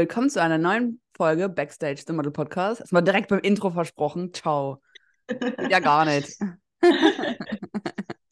[0.00, 2.80] Willkommen zu einer neuen Folge Backstage, The Model Podcast.
[2.80, 4.32] Das war direkt beim Intro versprochen.
[4.32, 4.80] Ciao.
[5.68, 6.40] Ja, gar nicht.
[6.80, 7.18] Und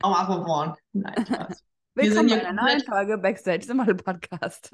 [0.02, 0.74] vorn.
[0.94, 1.64] Nein, Spaß.
[1.94, 4.70] Willkommen sind bei einer neuen Folge Backstage, The Model Podcast.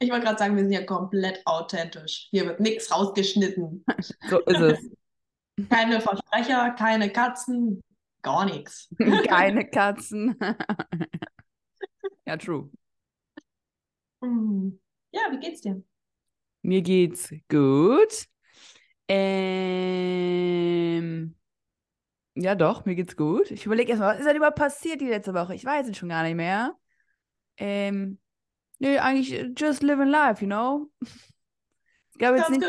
[0.00, 2.26] Ich wollte gerade sagen, wir sind ja komplett authentisch.
[2.32, 3.84] Hier wird nichts rausgeschnitten.
[4.28, 5.68] So ist es.
[5.68, 7.84] Keine Versprecher, keine Katzen,
[8.22, 8.92] gar nichts.
[9.28, 10.36] Keine Katzen.
[12.26, 12.68] ja, true.
[14.20, 14.80] Hm.
[15.14, 15.80] Ja, wie geht's dir?
[16.62, 18.26] Mir geht's gut.
[19.06, 20.16] Ähm,
[22.34, 23.52] ja, doch, mir geht's gut.
[23.52, 25.54] Ich überlege erstmal, was ist denn überhaupt passiert die letzte Woche?
[25.54, 26.74] Ich weiß es schon gar nicht mehr.
[27.58, 28.18] Ähm,
[28.80, 30.90] nö, eigentlich just living life, you know?
[31.00, 32.64] Es gab jetzt nicht,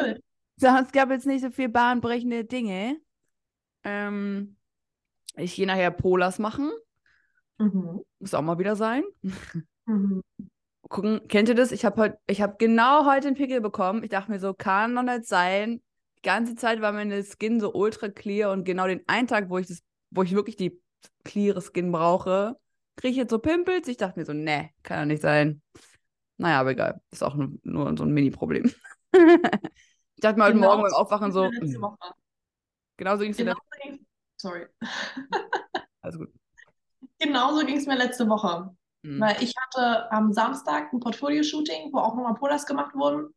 [0.58, 3.02] so, es gab jetzt nicht so viel bahnbrechende Dinge.
[3.84, 4.56] Ähm,
[5.36, 6.72] ich gehe nachher Polas machen.
[7.58, 8.02] Mhm.
[8.20, 9.04] Muss auch mal wieder sein.
[9.88, 10.22] Mhm.
[10.90, 11.72] Gucken, kennt ihr das?
[11.72, 14.04] Ich habe heute, ich habe genau heute einen Pickel bekommen.
[14.04, 15.82] Ich dachte mir so, kann noch nicht sein.
[16.18, 19.58] Die ganze Zeit war meine Skin so ultra clear und genau den einen Tag, wo
[19.58, 20.80] ich das, wo ich wirklich die
[21.24, 22.58] cleare Skin brauche,
[22.96, 23.88] kriege ich jetzt so Pimpels.
[23.88, 25.62] Ich dachte mir so, ne, kann ja nicht sein.
[26.38, 27.02] Naja, aber egal.
[27.12, 28.66] Ist auch nur, nur so ein Mini-Problem.
[29.14, 31.96] ich dachte mir heute Genau Morgen beim so Aufwachen so, mir hm,
[32.98, 33.38] genauso ging es.
[33.38, 34.06] Genau so ging's-
[34.38, 34.66] Sorry.
[36.02, 36.34] Also gut.
[37.20, 38.76] Genauso ging es mir letzte Woche.
[39.06, 39.22] Hm.
[39.22, 43.34] Weil ich hatte am Samstag ein Portfolio-Shooting, wo auch nochmal Polas gemacht wurden.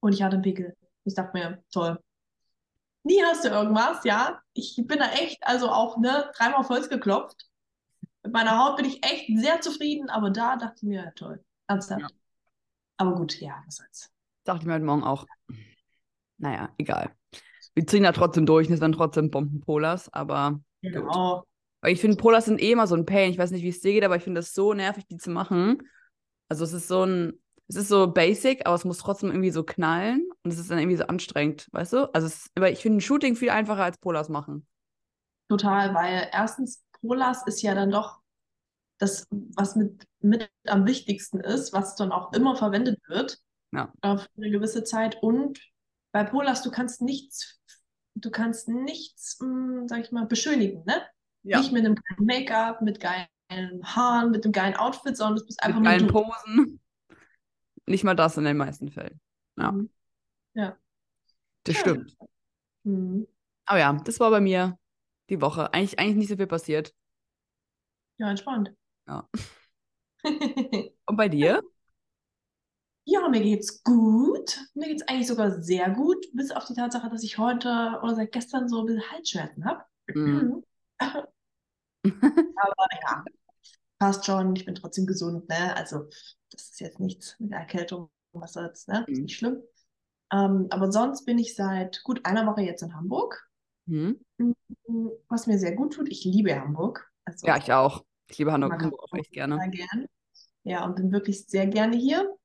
[0.00, 0.76] Und ich hatte einen Pickel.
[1.04, 1.98] Ich dachte mir, toll.
[3.02, 4.42] Nie hast du irgendwas, ja.
[4.52, 7.48] Ich bin da echt, also auch, ne, dreimal auf Holz geklopft.
[8.22, 11.42] Mit meiner Haut bin ich echt sehr zufrieden, aber da dachte ich mir, ja, toll.
[11.66, 12.02] Ernsthaft.
[12.02, 12.08] Ja.
[12.98, 14.10] Aber gut, ja, was soll's.
[14.44, 15.24] Dachte ich mir heute Morgen auch.
[16.36, 17.14] Naja, egal.
[17.74, 21.44] Wir ziehen da trotzdem durch, es werden trotzdem Bombenpolas, aber Genau.
[21.80, 23.30] Weil ich finde, Polas sind eh immer so ein Pain.
[23.30, 25.30] Ich weiß nicht, wie es dir geht, aber ich finde das so nervig, die zu
[25.30, 25.82] machen.
[26.48, 29.62] Also es ist so ein, es ist so basic, aber es muss trotzdem irgendwie so
[29.62, 32.14] knallen und es ist dann irgendwie so anstrengend, weißt du?
[32.14, 34.66] Also es, aber ich finde ein Shooting viel einfacher als Polas machen.
[35.48, 38.20] Total, weil erstens, Polas ist ja dann doch
[38.98, 43.38] das, was mit, mit am wichtigsten ist, was dann auch immer verwendet wird.
[43.72, 43.92] Ja.
[44.02, 45.22] äh, für eine gewisse Zeit.
[45.22, 45.60] Und
[46.12, 47.60] bei Polas, du kannst nichts,
[48.14, 51.02] du kannst nichts, mh, sag ich mal, beschönigen, ne?
[51.42, 53.28] Nicht mit einem geilen Make-up, mit geilen
[53.82, 56.24] Haaren, mit einem geilen Outfit, sondern du bist einfach Mit geilen nur.
[56.24, 56.80] Posen.
[57.86, 59.20] Nicht mal das in den meisten Fällen.
[59.56, 59.72] Ja.
[59.72, 59.90] Mhm.
[60.54, 61.80] Das Ja.
[61.80, 62.16] stimmt.
[62.84, 63.26] Mhm.
[63.66, 64.78] Aber ja, das war bei mir
[65.30, 65.72] die Woche.
[65.72, 66.94] Eigentlich, eigentlich nicht so viel passiert.
[68.18, 68.72] Ja, entspannt.
[69.06, 69.28] Ja.
[71.06, 71.62] Und bei dir?
[73.04, 74.58] Ja, mir geht's gut.
[74.74, 78.32] Mir geht's eigentlich sogar sehr gut, bis auf die Tatsache, dass ich heute oder seit
[78.32, 79.84] gestern so ein bisschen Halsschmerzen habe.
[80.14, 80.62] Mhm.
[82.56, 83.24] Aber ja,
[83.98, 84.56] passt schon.
[84.56, 85.76] Ich bin trotzdem gesund, ne?
[85.76, 86.06] Also,
[86.50, 89.04] das ist jetzt nichts mit der Erkältung, was soll's, ne?
[89.08, 89.24] Ist Mhm.
[89.24, 89.62] nicht schlimm.
[90.32, 93.48] Ähm, aber sonst bin ich seit gut einer Woche jetzt in Hamburg,
[93.88, 94.12] Hm?
[95.28, 96.08] was mir sehr gut tut.
[96.08, 97.10] Ich liebe Hamburg.
[97.24, 98.04] Also, Ja, ich auch.
[98.28, 99.56] Ich liebe Hamburg, Hamburg auch echt gerne.
[99.58, 100.06] sehr gern.
[100.64, 102.36] Ja, und bin wirklich sehr gerne hier,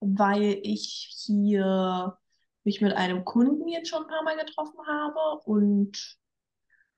[0.00, 2.18] weil ich hier
[2.64, 6.18] mich mit einem Kunden jetzt schon ein paar Mal getroffen habe und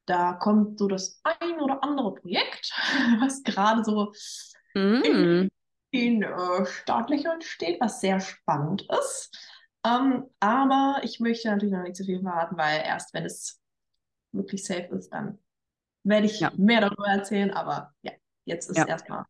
[0.06, 2.72] da kommt so das ein oder andere Projekt,
[3.21, 4.12] was gerade so
[4.75, 5.49] Mhm.
[5.91, 9.37] in äh, Startlöchern steht, was sehr spannend ist.
[9.84, 13.61] Ähm, aber ich möchte natürlich noch nicht zu viel verraten, weil erst wenn es
[14.33, 15.39] wirklich safe ist, dann
[16.05, 16.53] werde ich Ja.
[16.56, 17.53] mehr darüber erzählen.
[17.53, 18.12] Aber ja,
[18.44, 18.87] jetzt ist Ja.
[18.87, 19.25] erstmal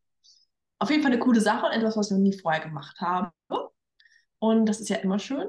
[0.78, 3.32] auf jeden Fall eine coole Sache und etwas, was ich noch nie vorher gemacht habe.
[4.38, 5.48] Und das ist ja immer schön.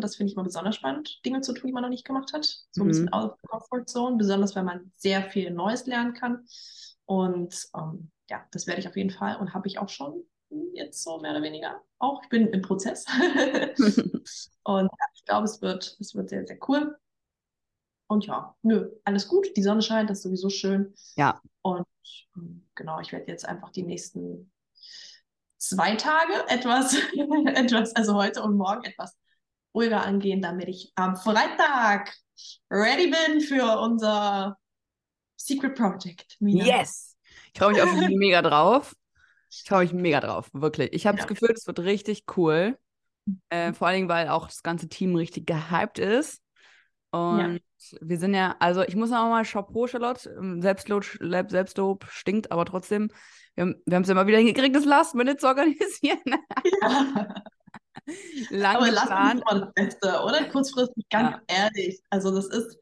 [0.00, 2.32] Und das finde ich mal besonders spannend, Dinge zu tun, die man noch nicht gemacht
[2.32, 2.46] hat.
[2.70, 3.12] So ein bisschen Mhm.
[3.12, 6.46] out of comfort zone, besonders wenn man sehr viel Neues lernen kann.
[7.04, 10.24] Und ähm, ja, das werde ich auf jeden Fall und habe ich auch schon
[10.72, 12.22] jetzt so mehr oder weniger auch.
[12.22, 13.04] Ich bin im Prozess.
[14.64, 16.96] und ja, ich glaube, es wird, es wird sehr, sehr cool.
[18.06, 19.54] Und ja, nö, alles gut.
[19.54, 20.94] Die Sonne scheint, das ist sowieso schön.
[21.16, 21.42] Ja.
[21.60, 21.86] Und
[22.38, 24.50] ähm, genau, ich werde jetzt einfach die nächsten
[25.58, 26.94] zwei Tage etwas,
[27.54, 29.19] etwas, also heute und morgen etwas
[29.74, 32.12] ruhiger angehen, damit ich am Freitag
[32.70, 34.56] ready bin für unser
[35.36, 36.36] Secret Project.
[36.40, 36.64] Mina.
[36.64, 37.16] Yes!
[37.52, 38.94] Ich freue mich auch mega drauf.
[39.50, 40.92] Ich freue mich mega drauf, wirklich.
[40.92, 41.22] Ich habe Ja.
[41.24, 42.78] das Gefühl, es wird richtig cool.
[43.48, 46.40] Äh, vor allen Dingen, weil auch das ganze Team richtig gehypt ist.
[47.12, 47.60] Und
[48.00, 50.30] wir sind ja, also ich muss noch mal Chapeau, Charlotte.
[50.38, 51.04] ähm, Selbstlob,
[51.48, 53.10] Selbstlob stinkt, aber trotzdem,
[53.56, 56.20] wir haben es immer wieder hingekriegt, das Last Minute zu organisieren.
[56.82, 57.34] Ja.
[58.50, 60.44] Lang Aber lass uns das Beste, oder?
[60.48, 62.00] Kurzfristig, ganz ehrlich.
[62.10, 62.78] Also das ist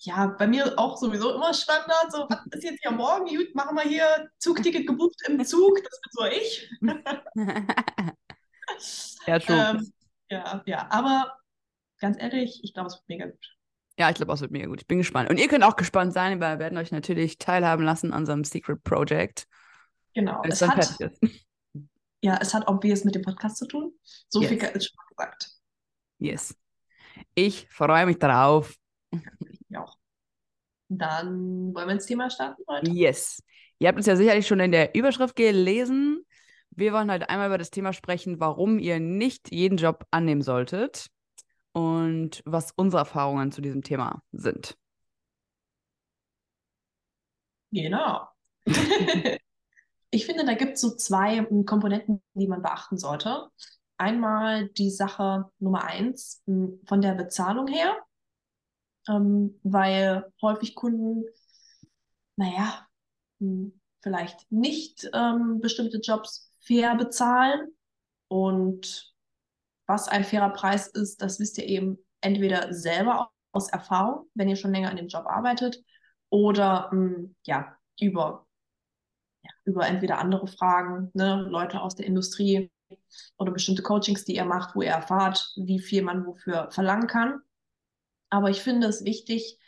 [0.00, 2.12] ja bei mir auch sowieso immer Standard.
[2.12, 3.26] So, was ist jetzt hier morgen?
[3.26, 5.78] Gut, machen wir hier Zugticket gebucht im Zug.
[5.82, 6.70] Das bin so ich.
[9.26, 9.56] Ja, true.
[9.56, 9.92] Ähm,
[10.30, 11.38] ja, ja, aber
[12.00, 13.56] ganz ehrlich, ich glaube, es wird mega gut.
[13.98, 14.82] Ja, ich glaube, es wird mega gut.
[14.82, 15.28] Ich bin gespannt.
[15.28, 18.44] Und ihr könnt auch gespannt sein, weil wir werden euch natürlich teilhaben lassen an unserem
[18.44, 19.46] Secret Project.
[20.14, 20.40] Genau.
[20.44, 20.98] Es hat.
[22.20, 23.92] Ja, es hat obvious mit dem Podcast zu tun.
[24.28, 24.74] So viel Yes.
[24.74, 25.50] ist schon mal gesagt.
[26.18, 26.54] Yes.
[27.34, 28.74] Ich freue mich darauf.
[29.10, 29.96] Ich auch.
[30.88, 32.90] Dann wollen wir ins Thema starten heute.
[32.90, 33.42] Yes.
[33.78, 36.24] Ihr habt es ja sicherlich schon in der Überschrift gelesen.
[36.70, 41.08] Wir wollen heute einmal über das Thema sprechen, warum ihr nicht jeden Job annehmen solltet
[41.72, 44.76] und was unsere Erfahrungen zu diesem Thema sind.
[47.72, 48.28] Genau.
[50.10, 53.48] Ich finde, da gibt es so zwei ähm, Komponenten, die man beachten sollte.
[53.98, 57.96] Einmal die Sache Nummer eins m, von der Bezahlung her,
[59.08, 61.24] ähm, weil häufig Kunden,
[62.36, 62.86] naja,
[63.40, 67.68] m, vielleicht nicht ähm, bestimmte Jobs fair bezahlen.
[68.28, 69.12] Und
[69.86, 74.56] was ein fairer Preis ist, das wisst ihr eben entweder selber aus Erfahrung, wenn ihr
[74.56, 75.82] schon länger an dem Job arbeitet,
[76.30, 78.46] oder m, ja, über
[79.68, 82.70] über entweder andere Fragen, ne, Leute aus der Industrie
[83.38, 87.40] oder bestimmte Coachings, die ihr macht, wo ihr erfahrt, wie viel man wofür verlangen kann.
[88.30, 89.58] Aber ich finde es wichtig,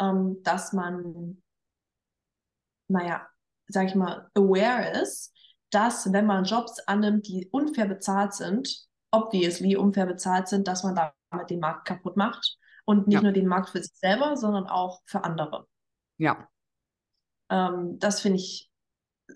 [0.00, 1.42] ähm, dass man,
[2.88, 3.26] naja,
[3.68, 5.32] sag ich mal, aware ist,
[5.70, 10.94] dass wenn man Jobs annimmt, die unfair bezahlt sind, obviously unfair bezahlt sind, dass man
[10.94, 12.58] damit den Markt kaputt macht.
[12.86, 13.22] Und nicht Ja.
[13.22, 15.66] nur den Markt für sich selber, sondern auch für andere.
[16.18, 16.48] Ja,
[17.50, 18.70] Ähm, das finde ich,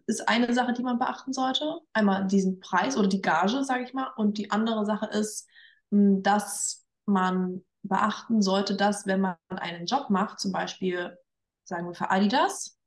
[0.09, 1.81] ist eine Sache, die man beachten sollte.
[1.93, 4.11] Einmal diesen Preis oder die Gage, sage ich mal.
[4.17, 5.47] Und die andere Sache ist,
[5.91, 11.17] mh, dass man beachten sollte, dass wenn man einen Job macht, zum Beispiel,
[11.65, 12.79] sagen wir für Adidas,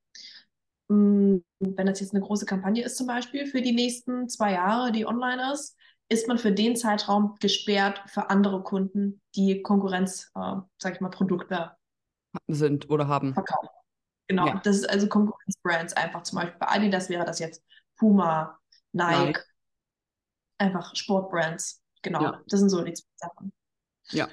[0.89, 4.91] mh, wenn das jetzt eine große Kampagne ist, zum Beispiel für die nächsten zwei Jahre,
[4.91, 5.77] die online ist,
[6.09, 11.09] ist man für den Zeitraum gesperrt für andere Kunden, die Konkurrenz, äh, sag ich mal,
[11.09, 11.71] Produkte
[12.47, 13.33] sind oder haben.
[13.33, 13.69] verkaufen.
[14.31, 14.61] Genau, Ja.
[14.63, 16.23] das ist also Konkurrenzbrands einfach.
[16.23, 17.61] Zum Beispiel bei Adidas wäre das jetzt
[17.97, 18.57] Puma,
[18.93, 19.41] Nike, Nike.
[20.57, 21.81] einfach Sportbrands.
[22.01, 22.41] Genau, Ja.
[22.47, 23.51] das sind so die zwei Sachen.
[24.11, 24.29] Ja.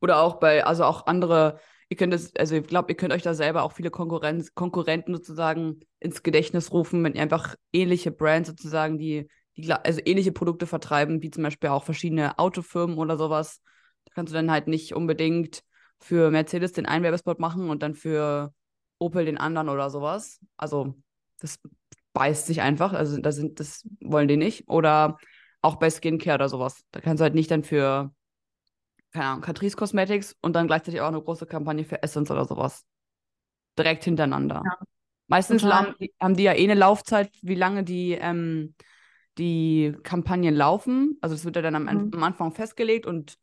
[0.00, 1.60] Oder auch bei, also auch andere,
[1.90, 5.14] ihr könnt es, also ich glaube, ihr könnt euch da selber auch viele Konkurrenz, Konkurrenten
[5.14, 10.66] sozusagen ins Gedächtnis rufen, wenn ihr einfach ähnliche Brands sozusagen, die, die also ähnliche Produkte
[10.66, 13.60] vertreiben, wie zum Beispiel auch verschiedene Autofirmen oder sowas.
[14.06, 15.62] Da kannst du dann halt nicht unbedingt
[16.00, 18.54] für Mercedes den einen Werbespot machen und dann für
[18.98, 20.40] Opel den anderen oder sowas.
[20.56, 20.94] Also
[21.40, 21.58] das
[22.12, 24.68] beißt sich einfach, also da sind, das wollen die nicht.
[24.68, 25.18] Oder
[25.62, 26.84] auch bei Skincare oder sowas.
[26.92, 28.12] Da kannst du halt nicht dann für
[29.12, 32.84] keine Ahnung, Catrice Cosmetics und dann gleichzeitig auch eine große Kampagne für Essence oder sowas.
[33.78, 34.64] Direkt hintereinander.
[34.64, 34.78] Ja,
[35.28, 35.94] Meistens total.
[35.94, 38.74] lang, haben die ja eh eine Laufzeit, wie lange die, ähm,
[39.38, 41.18] die Kampagnen laufen.
[41.20, 42.10] Also das wird ja dann am, Mhm.
[42.14, 43.38] am Anfang festgelegt und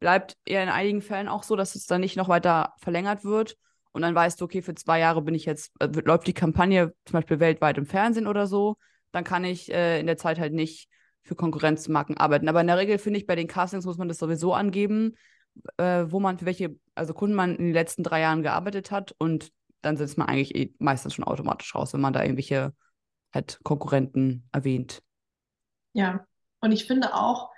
[0.00, 3.56] bleibt eher in einigen Fällen auch so, dass es dann nicht noch weiter verlängert wird.
[3.92, 6.94] Und dann weißt du, okay, für zwei Jahre bin ich jetzt, äh, läuft die Kampagne
[7.04, 8.76] zum Beispiel weltweit im Fernsehen oder so.
[9.12, 10.88] Dann kann ich äh, in der Zeit halt nicht
[11.22, 12.48] für Konkurrenzmarken arbeiten.
[12.48, 15.14] Aber in der Regel finde ich, bei den Castings muss man das sowieso angeben,
[15.76, 19.14] äh, wo man für welche, also Kunden man in den letzten drei Jahren gearbeitet hat.
[19.18, 19.52] Und
[19.82, 22.72] dann sitzt man eigentlich eh meistens schon automatisch raus, wenn man da irgendwelche
[23.32, 25.02] halt Konkurrenten erwähnt.
[25.92, 26.26] Ja,
[26.60, 27.50] und ich finde auch,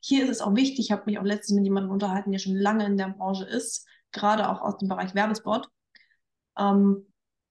[0.00, 2.56] hier ist es auch wichtig, ich habe mich auch letztens mit jemandem unterhalten, der schon
[2.56, 5.68] lange in der Branche ist, gerade auch aus dem Bereich Werbespot.
[6.58, 7.06] Ähm,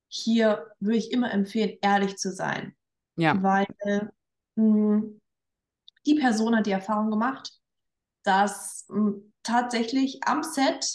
[0.08, 2.75] hier würde ich immer empfehlen, ehrlich zu sein,
[3.16, 3.68] Ja, weil
[4.56, 5.04] mh,
[6.06, 7.51] die Person hat die Erfahrung gemacht,
[8.24, 9.13] dass mh,
[9.44, 10.86] tatsächlich am Set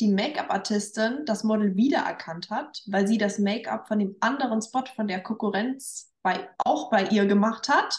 [0.00, 5.08] die Make-up-Artistin das Model wiedererkannt hat, weil sie das Make-up von dem anderen Spot von
[5.08, 7.96] der Konkurrenz bei, auch bei ihr gemacht hat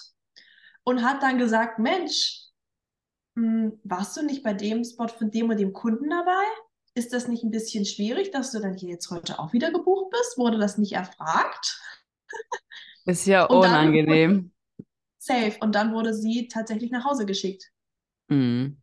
[0.83, 2.41] und hat dann gesagt, Mensch,
[3.35, 6.43] mh, warst du nicht bei dem Spot von dem und dem Kunden dabei?
[6.95, 10.11] Ist das nicht ein bisschen schwierig, dass du dann hier jetzt heute auch wieder gebucht
[10.11, 10.37] bist?
[10.37, 11.81] Wurde das nicht erfragt?
[13.05, 14.51] ist ja Und unangenehm.
[15.17, 15.55] Safe.
[15.61, 17.71] Und dann wurde sie tatsächlich nach Hause geschickt.
[18.27, 18.81] Mhm.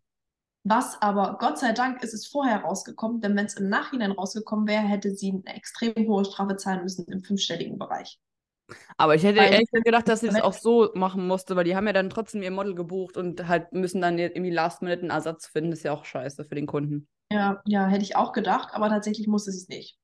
[0.64, 4.66] Was aber, Gott sei Dank, ist es vorher rausgekommen, denn wenn es im Nachhinein rausgekommen
[4.66, 8.20] wäre, hätte sie eine extrem hohe Strafe zahlen müssen im fünfstelligen Bereich.
[8.96, 11.64] Aber ich hätte Weil- ehrlich gesagt gedacht, dass sie das auch so machen musste, weil
[11.64, 15.02] die haben ja dann trotzdem ihr Model gebucht und halt müssen dann irgendwie last minute
[15.02, 15.70] einen Ersatz finden.
[15.70, 17.08] Das ist ja auch scheiße für den Kunden.
[17.32, 19.98] Ja, ja, hätte ich auch gedacht, aber tatsächlich musste sie es nicht.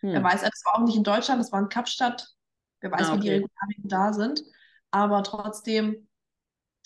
[0.00, 0.24] Wer Hm.
[0.24, 2.26] weiß, das war auch nicht in Deutschland, das war in Kapstadt.
[2.80, 3.34] Wer weiß, Ah, wie die okay.
[3.36, 4.42] Regularien da sind.
[4.90, 6.08] Aber trotzdem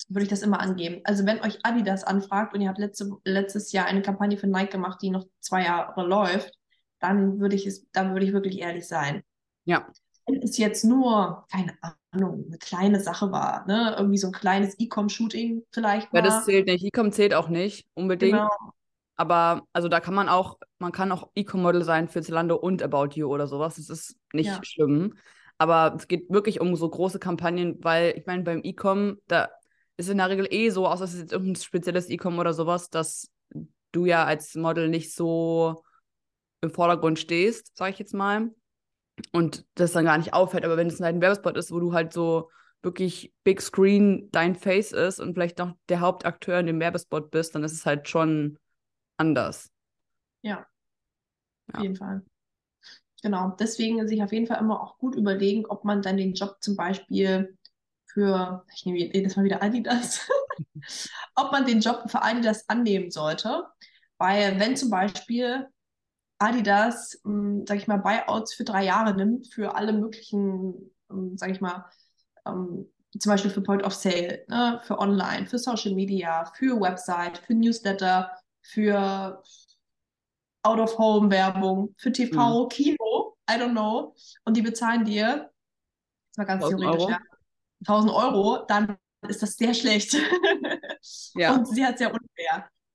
[0.08, 1.00] würde ich das immer angeben.
[1.04, 4.70] Also wenn euch Adidas anfragt und ihr habt letzte, letztes Jahr eine Kampagne für Nike
[4.72, 6.52] gemacht, die noch zwei Jahre läuft,
[7.00, 9.22] dann würde ich es, dann würde ich wirklich ehrlich sein.
[9.64, 9.88] Ja.
[10.28, 11.73] Wenn es jetzt nur, keine
[12.12, 13.94] Ahnung, eine kleine Sache war, ne?
[13.99, 16.23] Irgendwie so ein kleines E-Com-Shooting vielleicht Ja, mal.
[16.23, 16.85] das zählt nicht.
[16.85, 18.32] E-Com zählt auch nicht unbedingt.
[18.32, 18.49] Genau.
[19.16, 23.08] Aber also da kann man auch, man kann auch E-Com-Model sein für Zalando und About
[23.14, 23.76] You oder sowas.
[23.76, 24.61] Das ist nicht Ja.
[24.64, 25.14] schlimm.
[25.58, 29.49] Aber es geht wirklich um so große Kampagnen, weil ich meine, beim E-Com, da
[29.97, 32.90] ist in der Regel eh so, außer es ist jetzt irgendein spezielles E-Com oder sowas,
[32.90, 33.30] dass
[33.90, 35.82] du ja als Model nicht so
[36.61, 38.50] im Vordergrund stehst, sage ich jetzt mal.
[39.32, 40.64] Und das dann gar nicht auffällt.
[40.64, 42.50] Aber wenn es halt ein Werbespot ist, wo du halt so
[42.82, 47.54] wirklich Big Screen dein Face ist und vielleicht noch der Hauptakteur in dem Werbespot bist,
[47.54, 48.58] dann ist es halt schon
[49.16, 49.70] anders.
[50.42, 50.68] Ja,
[51.75, 51.82] auf Ja.
[51.82, 52.22] jeden Fall.
[53.22, 56.56] Genau, deswegen sich auf jeden Fall immer auch gut überlegen, ob man dann den Job
[56.60, 57.56] zum Beispiel
[58.06, 60.28] für, ich nehme jedes Mal wieder Adidas,
[61.34, 63.64] ob man den Job für Adidas annehmen sollte.
[64.18, 65.66] Weil wenn zum Beispiel
[66.38, 71.50] Adidas, mh, sag ich mal, Buyouts für drei Jahre nimmt, für alle möglichen, ähm, sag
[71.50, 71.85] ich mal,
[72.47, 72.87] ähm,
[73.18, 77.54] zum Beispiel für Point of Sale, ne, für Online, für Social Media, für Website, für
[77.54, 78.30] Newsletter,
[78.61, 79.42] für
[80.62, 84.14] Out-of-Home-Werbung, für TV, Kino, I don't know.
[84.45, 85.50] Und die bezahlen dir,
[86.28, 87.11] jetzt mal ganz 1000 theoretisch, Euro?
[87.11, 87.18] ja,
[87.87, 90.16] 1000 Euro, dann ist das sehr schlecht.
[91.35, 91.54] Ja.
[91.57, 92.27] Und sehr, sehr unfair.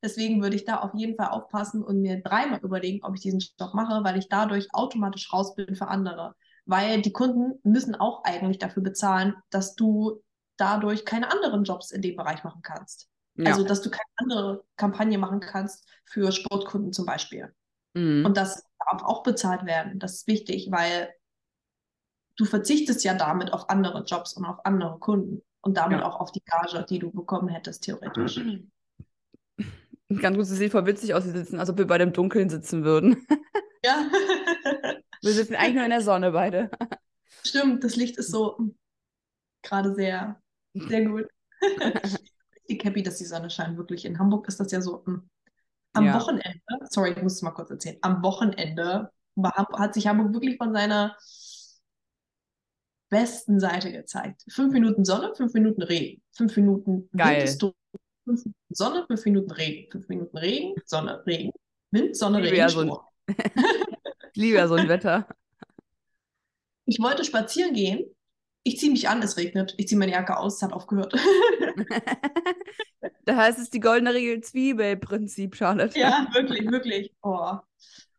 [0.04, 3.40] Deswegen würde ich da auf jeden Fall aufpassen und mir dreimal überlegen, ob ich diesen
[3.40, 6.36] Job mache, weil ich dadurch automatisch raus bin für andere.
[6.66, 10.22] Weil die Kunden müssen auch eigentlich dafür bezahlen, dass du
[10.58, 13.10] dadurch keine anderen Jobs in dem Bereich machen kannst.
[13.36, 13.52] Ja.
[13.52, 17.54] Also, dass du keine andere Kampagne machen kannst für Sportkunden zum Beispiel.
[17.94, 18.26] Mhm.
[18.26, 20.00] Und das darf auch bezahlt werden.
[20.00, 21.10] Das ist wichtig, weil
[22.36, 26.06] du verzichtest ja damit auf andere Jobs und auf andere Kunden und damit Ja.
[26.06, 28.40] auch auf die Gage, die du bekommen hättest, theoretisch.
[30.22, 32.50] Ganz gut, es sieht voll witzig aus, wir sitzen, als ob wir beide im Dunkeln
[32.50, 33.26] sitzen würden.
[33.86, 34.10] Ja,
[35.22, 36.70] Wir sitzen eigentlich nur in der Sonne beide.
[37.46, 37.84] stimmt.
[37.84, 38.76] Das Licht ist so mm,
[39.62, 40.42] gerade sehr,
[40.74, 41.28] sehr gut.
[41.62, 43.78] Richtig happy, dass die Sonne scheint.
[43.78, 44.06] Wirklich.
[44.06, 45.04] In Hamburg ist das ja so.
[45.06, 45.30] mm.
[45.94, 46.16] Am Ja.
[46.16, 47.98] Wochenende, sorry, ich muss es mal kurz erzählen.
[48.02, 49.12] Am Wochenende
[49.74, 51.16] hat sich Hamburg wirklich von seiner
[53.10, 54.44] besten Seite gezeigt.
[54.50, 56.22] Fünf Minuten Sonne, fünf Minuten Regen.
[56.32, 57.48] Fünf Minuten Geil.
[58.26, 59.92] Fünf Minuten Sonne, fünf Minuten Regen.
[59.92, 61.52] Fünf Minuten Regen, Sonne, Regen.
[61.92, 62.92] Wind, Sonne, Regen, ja so ein-.
[64.36, 65.28] Ich liebe ja so ein Wetter.
[66.86, 68.04] Ich wollte spazieren gehen.
[68.64, 69.76] Ich ziehe mich an, es regnet.
[69.78, 71.14] Ich ziehe meine Jacke aus, es hat aufgehört.
[73.26, 75.98] Da heißt es die goldene Regel Zwiebelprinzip, Charlotte.
[75.98, 77.14] Ja, wirklich, wirklich.
[77.22, 77.58] Oh,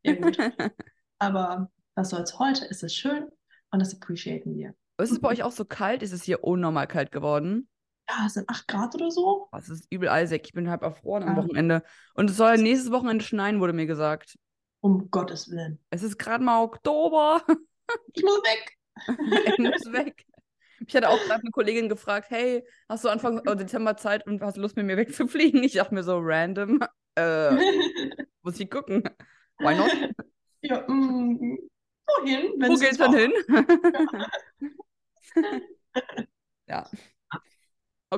[0.02, 0.38] ja gut.
[1.18, 2.38] Aber was soll's?
[2.38, 3.28] Heute ist es schön
[3.70, 4.74] und das appreciaten wir.
[4.98, 6.02] Ist es bei euch auch so kalt?
[6.02, 7.68] Ist es hier unnormal kalt geworden?
[8.08, 9.48] Ja, es sind 8 Grad oder so.
[9.56, 10.42] Es ist übel eisig.
[10.44, 11.42] Ich bin halb erfroren am Ja.
[11.42, 11.82] Wochenende.
[12.14, 14.38] Und es soll nächstes Wochenende schneien, wurde mir gesagt.
[14.80, 15.82] Um Gottes Willen.
[15.90, 17.42] Es ist gerade mal Oktober.
[18.12, 18.78] Ich muss weg.
[19.46, 20.24] ich muss weg.
[20.86, 24.42] Ich hatte auch gerade eine Kollegin gefragt, hey, hast du Anfang oh, Dezember Zeit und
[24.42, 25.62] hast Lust, mit mir wegzufliegen?
[25.62, 26.80] Ich dachte mir so random,
[27.14, 27.50] äh,
[28.42, 29.02] muss ich gucken.
[29.58, 29.90] Why not?
[30.62, 31.58] ja, mm,
[32.06, 32.52] wohin?
[32.58, 33.32] Wo geht's jetzt denn auch- hin?
[36.66, 36.90] ja.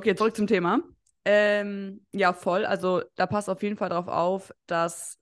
[0.07, 0.83] Okay, zurück zum Thema.
[1.25, 2.65] Ähm, ja, voll.
[2.65, 5.19] Also da passt auf jeden Fall darauf auf, dass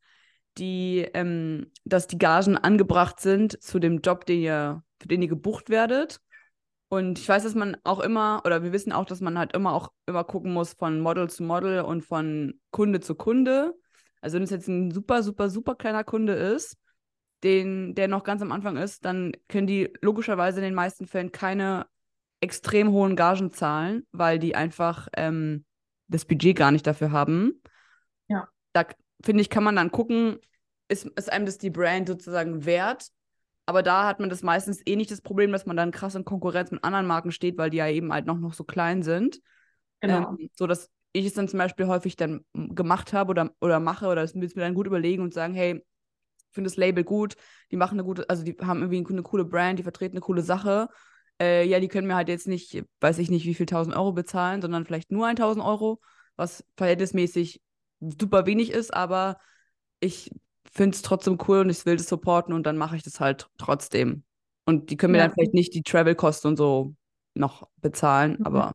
[0.59, 5.29] die, ähm, dass die Gagen angebracht sind zu dem Job, den ihr, für den ihr
[5.29, 6.21] gebucht werdet.
[6.89, 9.73] Und ich weiß, dass man auch immer, oder wir wissen auch, dass man halt immer
[9.73, 13.73] auch immer gucken muss von Model zu Model und von Kunde zu Kunde.
[14.21, 16.77] Also wenn es jetzt ein super, super, super kleiner Kunde ist,
[17.43, 21.33] den, der noch ganz am Anfang ist, dann können die logischerweise in den meisten Fällen
[21.33, 21.87] keine
[22.45, 25.65] extrem hohen Gagen zahlen, weil die einfach ähm,
[26.09, 27.63] das Budget gar nicht dafür haben.
[28.29, 28.49] Ja.
[28.73, 28.85] Da
[29.23, 30.39] finde ich, kann man dann gucken,
[30.89, 33.09] ist, ist einem das die Brand sozusagen wert?
[33.67, 36.25] Aber da hat man das meistens eh nicht das Problem, dass man dann krass in
[36.25, 39.41] Konkurrenz mit anderen Marken steht, weil die ja eben halt noch, noch so klein sind.
[40.01, 40.31] Genau.
[40.39, 44.07] Ähm, so dass ich es dann zum Beispiel häufig dann gemacht habe oder, oder mache
[44.07, 47.37] oder es mir mir dann gut überlegen und sagen, hey, ich finde das Label gut,
[47.71, 50.43] die machen eine gute, also die haben irgendwie eine coole Brand, die vertreten eine coole
[50.43, 50.89] Sache.
[51.41, 54.13] Äh, ja, die können mir halt jetzt nicht, weiß ich nicht, wie viel 1000 Euro
[54.13, 56.01] bezahlen, sondern vielleicht nur 1000 Euro,
[56.37, 57.61] was verhältnismäßig
[58.01, 59.39] super wenig ist, aber
[60.01, 60.31] ich
[60.73, 63.49] finde es trotzdem cool und ich will das supporten und dann mache ich das halt
[63.59, 64.25] trotzdem.
[64.65, 65.25] Und die können mir Ja.
[65.27, 66.95] dann vielleicht nicht die Travel-Kosten und so
[67.35, 68.45] noch bezahlen, Mhm.
[68.45, 68.73] aber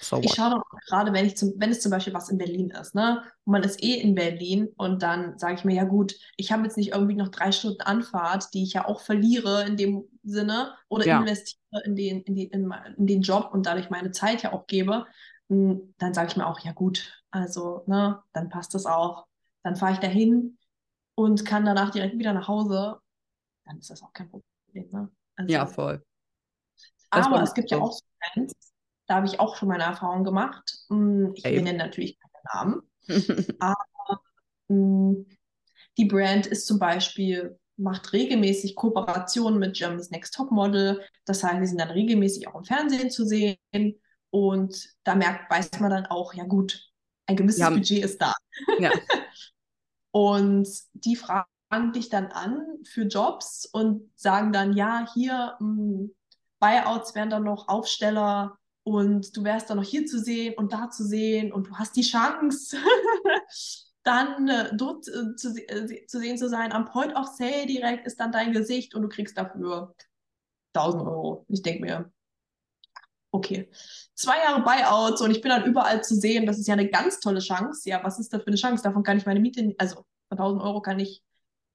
[0.00, 2.70] so Ich schaue doch gerade, wenn ich zum, wenn es zum Beispiel was in Berlin
[2.70, 3.22] ist, ne?
[3.44, 6.62] Und man ist eh in Berlin und dann sage ich mir, ja gut, ich habe
[6.64, 10.74] jetzt nicht irgendwie noch drei Stunden Anfahrt, die ich ja auch verliere in dem Sinne
[10.88, 11.18] oder Ja.
[11.18, 14.66] investiere in den, in die, in, in den Job und dadurch meine Zeit ja auch
[14.66, 15.06] gebe,
[15.48, 19.26] m, dann sage ich mir auch, ja gut, also, ne, dann passt das auch.
[19.64, 20.58] Dann fahre ich dahin
[21.14, 22.98] und kann danach direkt wieder nach Hause.
[23.66, 25.10] Dann ist das auch kein Problem, ne?
[25.36, 26.02] Also, Ja, voll.
[27.10, 28.00] Aber es gibt ja auch so
[28.34, 28.71] Brands,
[29.12, 30.78] da habe ich auch schon meine Erfahrung gemacht.
[30.88, 32.82] Hm, ich nenne natürlich keine Namen.
[33.58, 34.22] aber
[34.68, 35.26] hm,
[35.98, 41.02] die Brand ist zum Beispiel, macht regelmäßig Kooperationen mit Germany's Next Top Model.
[41.26, 43.58] Das heißt, sie sind dann regelmäßig auch im Fernsehen zu sehen.
[44.30, 46.90] Und da merkt, weiß man dann auch, ja gut,
[47.26, 47.68] ein gewisses ja.
[47.68, 48.32] Budget ist da.
[48.78, 48.92] Ja.
[50.10, 56.14] und die fragen dich dann an für Jobs und sagen dann, ja, hier mh, hm,
[56.60, 60.90] Buyouts wären dann noch Aufsteller und du wärst dann noch hier zu sehen und da
[60.90, 62.76] zu sehen und du hast die Chance,
[64.02, 66.72] dann äh, dort äh, zu, äh, zu sehen zu sein.
[66.72, 69.94] Am Point of Sale direkt ist dann dein Gesicht und du kriegst dafür
[70.74, 71.46] 1000 Euro.
[71.48, 72.12] Ich denke mir,
[73.30, 73.70] okay,
[74.14, 76.46] zwei Jahre Buyouts und ich bin dann überall zu sehen.
[76.46, 77.88] Das ist ja eine ganz tolle Chance.
[77.88, 78.82] Ja, was ist das für eine Chance?
[78.82, 81.22] Davon kann ich meine Miete, also von 1000 Euro kann ich,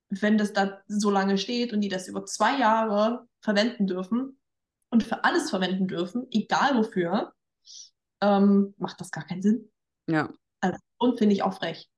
[0.09, 4.36] wenn das da so lange steht und die das über zwei Jahre verwenden dürfen
[4.89, 7.33] und für alles verwenden dürfen, egal wofür,
[8.21, 9.71] ähm, macht das gar keinen Sinn.
[10.07, 10.31] Ja.
[10.61, 11.89] Also, und finde ich auch frech.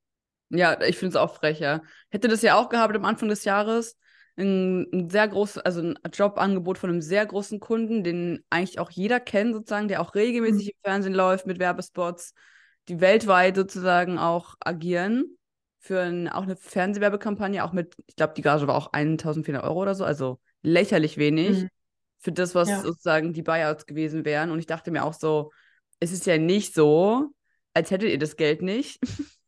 [0.50, 1.82] Ja, ich finde es auch frech, ja.
[2.10, 3.98] Hätte das ja auch gehabt am Anfang des Jahres.
[4.38, 8.90] Ein, ein sehr großes, also ein Jobangebot von einem sehr großen Kunden, den eigentlich auch
[8.90, 10.70] jeder kennt, sozusagen, der auch regelmäßig mhm.
[10.70, 12.34] im Fernsehen läuft mit Werbespots,
[12.88, 15.38] die weltweit sozusagen auch agieren.
[15.82, 19.82] Für ein, auch eine Fernsehwerbekampagne, auch mit, ich glaube, die Gage war auch 1400 Euro
[19.82, 21.70] oder so, also lächerlich wenig mhm.
[22.20, 22.82] Für das, was ja.
[22.82, 24.52] sozusagen die Buyouts gewesen wären.
[24.52, 25.52] Und ich dachte mir auch so,
[26.00, 27.30] es ist ja nicht so,
[27.74, 29.00] als hättet ihr das Geld nicht.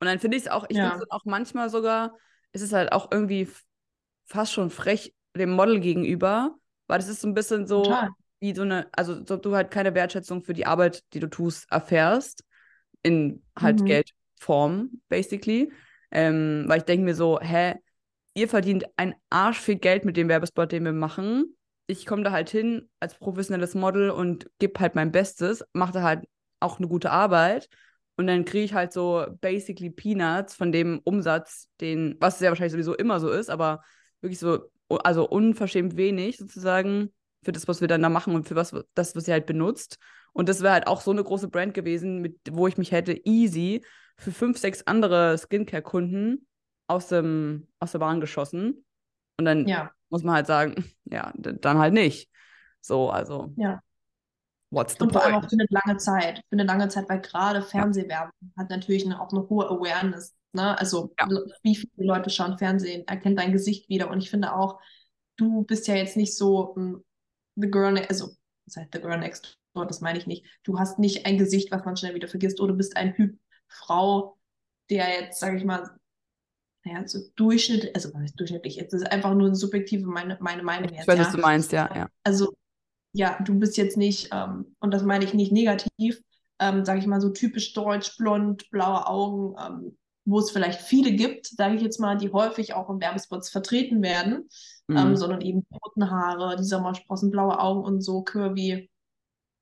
[0.00, 0.90] Und dann finde ich es auch, ich ja.
[0.90, 2.16] finde es auch manchmal sogar,
[2.52, 3.48] ist es halt auch irgendwie
[4.26, 6.54] fast schon frech dem Model gegenüber,
[6.86, 8.10] weil es ist so ein bisschen so Total.
[8.40, 11.66] wie so eine, also so, du halt keine Wertschätzung für die Arbeit, die du tust,
[11.70, 12.44] erfährst,
[13.02, 13.86] in halt mhm.
[13.86, 15.72] Geldform, basically.
[16.10, 17.74] Ähm, weil ich denke mir so, hä,
[18.34, 21.57] ihr verdient ein Arsch viel Geld mit dem Werbespot, den wir machen.
[21.88, 26.02] Ich komme da halt hin als professionelles Model und gebe halt mein Bestes, mache da
[26.02, 26.24] halt
[26.60, 27.68] auch eine gute Arbeit.
[28.16, 32.72] Und dann kriege ich halt so basically Peanuts von dem Umsatz, den, was ja wahrscheinlich
[32.72, 33.82] sowieso immer so ist, aber
[34.20, 38.56] wirklich so, also unverschämt wenig sozusagen für das, was wir dann da machen und für
[38.56, 39.98] was das, was ihr halt benutzt.
[40.32, 43.18] Und das wäre halt auch so eine große Brand gewesen, mit, wo ich mich hätte
[43.24, 43.84] easy
[44.16, 46.46] für fünf, sechs andere Skincare-Kunden
[46.86, 48.84] aus, aus der Bahn geschossen.
[49.38, 49.92] Und dann ja.
[50.10, 52.30] Muss man halt sagen, ja, dann halt nicht.
[52.80, 53.52] So, also.
[53.56, 53.82] Ja.
[54.70, 56.38] What's the und vor allem auch für eine lange Zeit.
[56.48, 58.62] Für eine lange Zeit, weil gerade Fernsehwerbung ja.
[58.62, 60.34] hat natürlich eine, auch eine hohe Awareness.
[60.52, 60.78] Ne?
[60.78, 61.26] Also ja.
[61.62, 64.10] wie viele Leute schauen Fernsehen, erkennen dein Gesicht wieder.
[64.10, 64.80] Und ich finde auch,
[65.36, 67.04] du bist ja jetzt nicht so um, hm,
[67.56, 68.30] the girl, ne-, also
[68.66, 70.44] das heißt the girl next door, das meine ich nicht.
[70.64, 72.60] Du hast nicht ein Gesicht, was man schnell wieder vergisst.
[72.60, 74.38] Oder du bist ein Typ Frau,
[74.90, 75.97] der jetzt, sage ich mal,
[76.84, 78.76] naja, so Durchschnitt, also was ist durchschnittlich?
[78.76, 81.02] Jetzt ist einfach nur eine subjektive meine, meine Meinung jetzt.
[81.02, 81.24] Ich weiß, ja.
[81.24, 82.08] was du meinst, ja, ja.
[82.24, 82.54] Also
[83.12, 86.20] ja, du bist jetzt nicht, ähm, und das meine ich nicht negativ,
[86.60, 91.12] ähm, sage ich mal so typisch deutsch, blond, blaue Augen, ähm, wo es vielleicht viele
[91.12, 94.48] gibt, sage ich jetzt mal, die häufig auch in Werbespots vertreten werden,
[94.90, 95.16] ähm, mhm.
[95.16, 98.90] sondern eben roten Haare, die Sommersprossen, blaue Augen und so, curvy,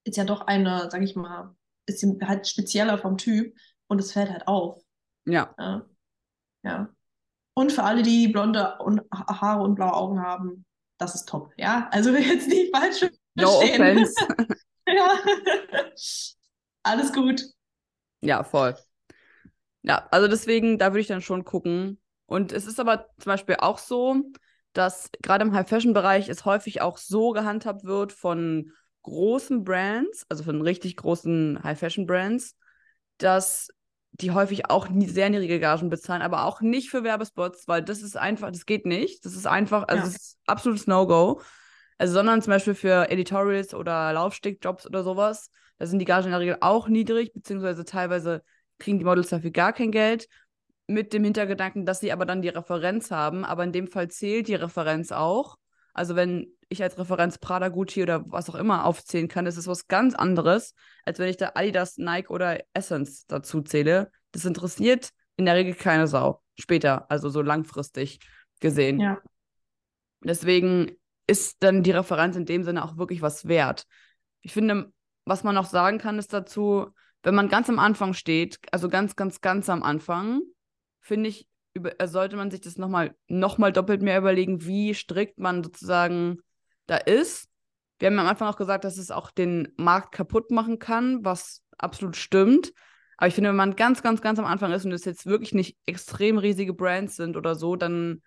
[0.04, 1.54] ist ja doch eine, sage ich mal,
[1.86, 4.82] ist halt spezieller vom Typ und es fällt halt auf.
[5.24, 5.54] Ja.
[5.58, 5.86] ja.
[6.62, 6.95] Ja.
[7.58, 8.78] Und für alle, die blonde
[9.14, 10.66] Haare und blaue Augen haben,
[10.98, 11.88] das ist top, ja.
[11.90, 14.14] Also jetzt nicht falsch No offense.
[14.86, 15.08] ja.
[16.82, 17.42] Alles gut.
[18.20, 18.76] Ja, voll.
[19.82, 21.98] Ja, also deswegen, da würde ich dann schon gucken.
[22.26, 24.22] Und es ist aber zum Beispiel auch so,
[24.74, 30.60] dass gerade im High-Fashion-Bereich es häufig auch so gehandhabt wird von großen Brands, also von
[30.60, 32.54] richtig großen High-Fashion-Brands,
[33.18, 33.68] dass
[34.20, 38.02] die häufig auch nie, sehr niedrige Gagen bezahlen, aber auch nicht für Werbespots, weil das
[38.02, 39.24] ist einfach, das geht nicht.
[39.24, 40.08] Das ist einfach, also ja.
[40.08, 41.40] es ist absolutes No-Go.
[41.98, 46.32] Also, sondern zum Beispiel für Editorials oder Laufstickjobs oder sowas, da sind die Gagen in
[46.32, 48.42] der Regel auch niedrig, beziehungsweise teilweise
[48.78, 50.28] kriegen die Models dafür gar kein Geld,
[50.86, 53.44] mit dem Hintergedanken, dass sie aber dann die Referenz haben.
[53.44, 55.56] Aber in dem Fall zählt die Referenz auch.
[55.92, 59.66] Also wenn ich als Referenz Prada, Gucci oder was auch immer aufzählen kann, ist es
[59.66, 60.74] was ganz anderes,
[61.04, 64.10] als wenn ich da Adidas, Nike oder Essence dazu zähle.
[64.32, 66.42] Das interessiert in der Regel keine Sau.
[66.58, 68.18] Später, also so langfristig
[68.60, 68.98] gesehen.
[68.98, 69.18] Ja.
[70.22, 73.86] Deswegen ist dann die Referenz in dem Sinne auch wirklich was wert.
[74.40, 74.92] Ich finde,
[75.24, 76.86] was man noch sagen kann, ist dazu,
[77.22, 80.40] wenn man ganz am Anfang steht, also ganz, ganz, ganz am Anfang,
[81.00, 81.48] finde ich,
[82.04, 86.38] sollte man sich das nochmal noch mal doppelt mehr überlegen, wie strikt man sozusagen
[86.86, 87.48] da ist.
[87.98, 91.62] Wir haben am Anfang auch gesagt, dass es auch den Markt kaputt machen kann, was
[91.78, 92.72] absolut stimmt.
[93.16, 95.54] Aber ich finde, wenn man ganz, ganz, ganz am Anfang ist und es jetzt wirklich
[95.54, 98.22] nicht extrem riesige Brands sind oder so, dann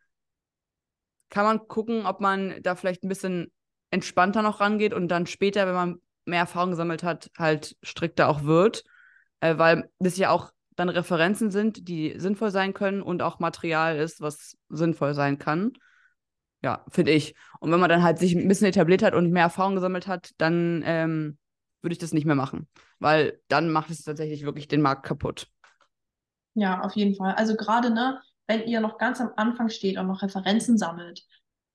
[1.30, 3.52] kann man gucken, ob man da vielleicht ein bisschen
[3.92, 5.96] entspannter noch rangeht und dann später, wenn man
[6.26, 8.84] mehr Erfahrung gesammelt hat, halt strikter auch wird.
[9.42, 13.98] Äh, weil das ja auch dann Referenzen sind, die sinnvoll sein können und auch Material
[13.98, 15.74] ist, was sinnvoll sein kann.
[16.62, 17.36] Ja, finde ich.
[17.60, 20.32] Und wenn man dann halt sich ein bisschen etabliert hat und mehr Erfahrung gesammelt hat,
[20.38, 21.38] dann ähm,
[21.82, 22.68] würde ich das nicht mehr machen.
[23.00, 25.48] Weil dann macht es tatsächlich wirklich den Markt kaputt.
[26.56, 27.36] Ja, auf jeden Fall.
[27.36, 31.24] Also gerade, ne, wenn ihr noch ganz am Anfang steht und noch Referenzen sammelt,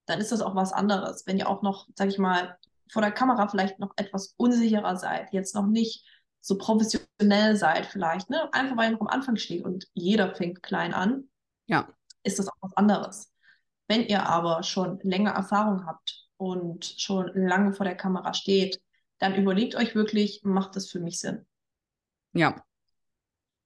[0.06, 1.26] dann ist das auch was anderes.
[1.26, 2.58] Wenn ihr auch noch, sag ich mal,
[2.92, 6.04] vor der Kamera vielleicht noch etwas unsicherer seid, jetzt noch nicht
[6.40, 8.52] so professionell seid vielleicht, ne?
[8.52, 11.30] Einfach weil ihr noch am Anfang steht und jeder fängt klein an,
[11.66, 11.88] ja.
[12.22, 13.33] ist das auch was anderes.
[13.88, 18.80] Wenn ihr aber schon länger Erfahrung habt und schon lange vor der Kamera steht,
[19.18, 21.46] dann überlegt euch wirklich, macht das für mich Sinn?
[22.32, 22.62] Ja.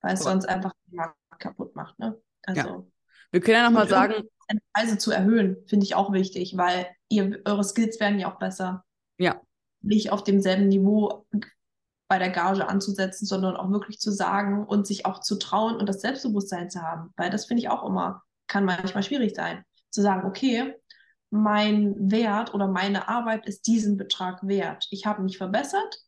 [0.00, 2.20] Weil es sonst einfach den Markt kaputt macht, ne?
[2.44, 2.68] Also.
[2.68, 2.84] Ja.
[3.30, 4.28] Wir können ja nochmal sagen.
[4.72, 8.84] Preise zu erhöhen, finde ich auch wichtig, weil ihr, eure Skills werden ja auch besser.
[9.18, 9.42] Ja.
[9.82, 11.26] Nicht auf demselben Niveau
[12.08, 15.86] bei der Gage anzusetzen, sondern auch wirklich zu sagen und sich auch zu trauen und
[15.86, 17.12] das Selbstbewusstsein zu haben.
[17.16, 19.62] Weil das finde ich auch immer, kann manchmal schwierig sein.
[19.90, 20.74] Zu sagen, okay,
[21.30, 24.86] mein Wert oder meine Arbeit ist diesen Betrag wert.
[24.90, 26.02] Ich habe mich verbessert,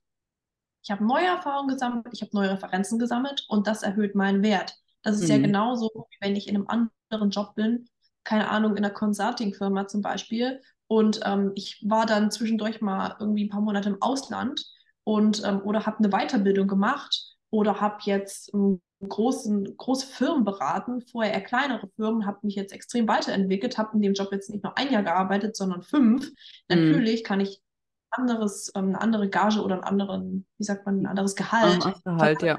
[0.82, 4.76] ich habe neue Erfahrungen gesammelt, ich habe neue Referenzen gesammelt und das erhöht meinen Wert.
[5.02, 5.30] Das ist mhm.
[5.30, 7.86] ja genauso, wie wenn ich in einem anderen Job bin,
[8.24, 10.60] keine Ahnung, in einer Consulting-Firma zum Beispiel.
[10.86, 14.64] Und ähm, ich war dann zwischendurch mal irgendwie ein paar Monate im Ausland
[15.04, 21.00] und ähm, oder habe eine Weiterbildung gemacht oder habe jetzt ähm, großen, große Firmen beraten,
[21.02, 24.62] vorher eher kleinere Firmen, habe mich jetzt extrem weiterentwickelt, habe in dem Job jetzt nicht
[24.62, 26.28] nur ein Jahr gearbeitet, sondern fünf.
[26.28, 26.36] Mhm.
[26.68, 27.62] Natürlich kann ich
[28.10, 31.84] anderes, ähm, eine andere Gage oder einen anderen, wie sagt man, ein anderes Gehalt.
[31.84, 32.58] Ein Gehalt, ja.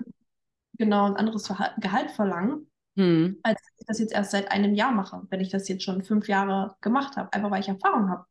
[0.78, 1.48] Genau, ein anderes
[1.80, 3.40] Gehalt verlangen, mhm.
[3.44, 6.28] als ich das jetzt erst seit einem Jahr mache, wenn ich das jetzt schon fünf
[6.28, 8.26] Jahre gemacht habe, einfach weil ich Erfahrung habe.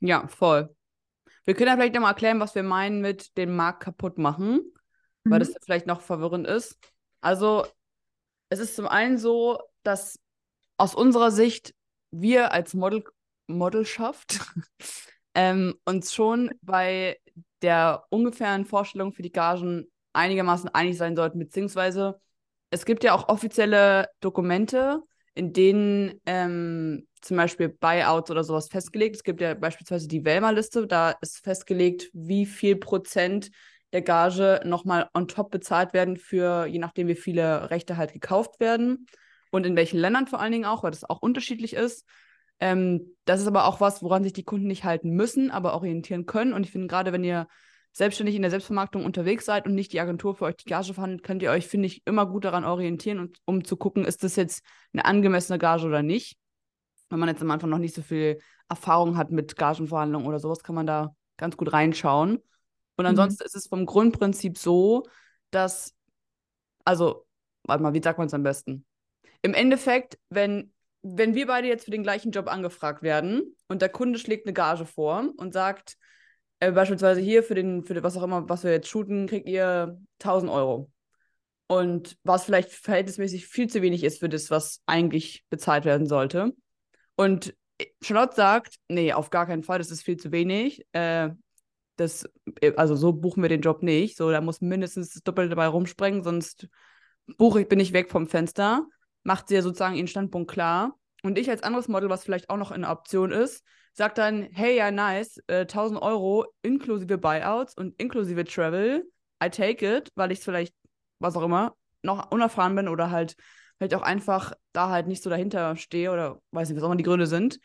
[0.00, 0.74] Ja, voll.
[1.44, 4.60] Wir können ja vielleicht nochmal erklären, was wir meinen mit den Markt kaputt machen,
[5.24, 5.30] mhm.
[5.30, 6.78] weil das vielleicht noch verwirrend ist.
[7.22, 7.66] Also,
[8.50, 10.18] es ist zum einen so, dass
[10.76, 11.74] aus unserer Sicht
[12.10, 13.04] wir als Model
[13.46, 14.40] Modelschaft
[15.34, 17.18] ähm, uns schon bei
[17.62, 22.20] der ungefähren Vorstellung für die Gagen einigermaßen einig sein sollten, beziehungsweise
[22.70, 25.02] es gibt ja auch offizielle Dokumente,
[25.34, 29.16] in denen ähm, zum Beispiel Buyouts oder sowas festgelegt.
[29.16, 33.50] Es gibt ja beispielsweise die Welmer-Liste, da ist festgelegt, wie viel Prozent
[33.92, 38.58] der Gage nochmal on top bezahlt werden für, je nachdem, wie viele Rechte halt gekauft
[38.60, 39.06] werden
[39.50, 42.06] und in welchen Ländern vor allen Dingen auch, weil das auch unterschiedlich ist.
[42.58, 46.26] Ähm, das ist aber auch was, woran sich die Kunden nicht halten müssen, aber orientieren
[46.26, 46.52] können.
[46.52, 47.48] Und ich finde, gerade wenn ihr
[47.92, 51.22] selbstständig in der Selbstvermarktung unterwegs seid und nicht die Agentur für euch die Gage verhandelt,
[51.22, 54.36] könnt ihr euch, finde ich, immer gut daran orientieren, und, um zu gucken, ist das
[54.36, 56.38] jetzt eine angemessene Gage oder nicht.
[57.10, 60.62] Wenn man jetzt am Anfang noch nicht so viel Erfahrung hat mit Gagenverhandlungen oder sowas,
[60.62, 62.38] kann man da ganz gut reinschauen.
[62.96, 63.10] Und mhm.
[63.10, 63.46] ansonsten mhm.
[63.46, 65.04] ist es vom Grundprinzip so,
[65.50, 65.94] dass,
[66.84, 67.26] also,
[67.64, 68.84] warte mal, wie sagt man es am besten?
[69.42, 73.88] Im Endeffekt, wenn, wenn wir beide jetzt für den gleichen Job angefragt werden und der
[73.88, 75.96] Kunde schlägt eine Gage vor und sagt,
[76.60, 79.98] äh, beispielsweise hier für den, für was auch immer, was wir jetzt shooten, kriegt ihr
[80.20, 80.90] 1000 Euro.
[81.66, 86.52] Und was vielleicht verhältnismäßig viel zu wenig ist für das, was eigentlich bezahlt werden sollte.
[87.16, 87.54] Und
[88.02, 90.86] Charlotte sagt, nee, auf gar keinen Fall, das ist viel zu wenig.
[90.92, 91.30] Äh,
[91.96, 92.28] das,
[92.60, 94.16] äh, also so buchen wir den Job nicht.
[94.16, 96.68] So, da muss mindestens das Doppelte dabei rumsprengen, sonst
[97.38, 98.86] buche ich, bin ich weg vom Fenster.
[99.22, 100.96] Macht sie ja sozusagen ihren Standpunkt klar.
[101.22, 104.76] Und ich als anderes Model, was vielleicht auch noch eine Option ist, sagt dann, hey,
[104.76, 109.04] ja, nice, äh, 1000 Euro inklusive Buyouts und inklusive Travel.
[109.42, 110.74] I take it, weil ich vielleicht,
[111.18, 113.36] was auch immer, noch unerfahren bin oder halt
[113.76, 116.96] vielleicht auch einfach da halt nicht so dahinter stehe oder weiß nicht, was auch immer
[116.96, 117.58] die Gründe sind.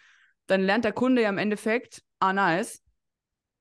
[0.47, 2.81] Dann lernt der Kunde ja im Endeffekt, ah, nice.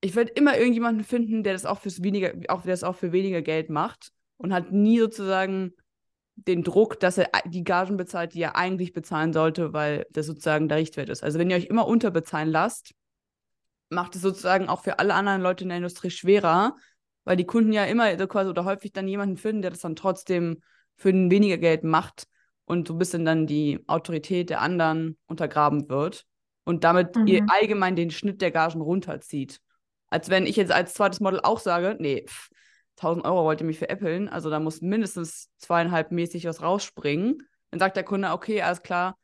[0.00, 3.12] Ich werde immer irgendjemanden finden, der das auch fürs weniger, auch der das auch für
[3.12, 5.72] weniger Geld macht und hat nie sozusagen
[6.36, 10.68] den Druck, dass er die Gagen bezahlt, die er eigentlich bezahlen sollte, weil das sozusagen
[10.68, 11.22] der Richtwert ist.
[11.22, 12.94] Also wenn ihr euch immer unterbezahlen lasst,
[13.88, 16.76] macht es sozusagen auch für alle anderen Leute in der Industrie schwerer,
[17.24, 20.60] weil die Kunden ja immer quasi oder häufig dann jemanden finden, der das dann trotzdem
[20.96, 22.26] für weniger Geld macht
[22.66, 26.26] und so ein bisschen dann die Autorität der anderen untergraben wird
[26.64, 27.26] und damit mhm.
[27.26, 29.60] ihr allgemein den Schnitt der Gagen runterzieht.
[30.10, 32.48] Als wenn ich jetzt als zweites Model auch sage, nee, pff,
[32.96, 37.38] 1000 Euro wollt ihr mich veräppeln, also da muss mindestens zweieinhalb mäßig was rausspringen.
[37.70, 39.18] Dann sagt der Kunde, okay, alles klar,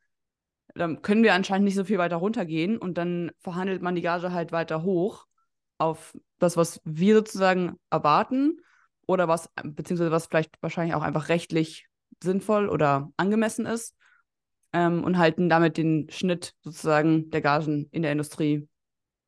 [0.75, 4.33] dann können wir anscheinend nicht so viel weiter runtergehen und dann verhandelt man die Gage
[4.33, 5.27] halt weiter hoch
[5.79, 8.61] auf das, was wir sozusagen erwarten
[9.07, 11.87] oder was, beziehungsweise was vielleicht wahrscheinlich auch einfach rechtlich
[12.23, 13.97] sinnvoll oder angemessen ist
[14.73, 18.69] ähm, und halten damit den Schnitt sozusagen der Gagen in der Industrie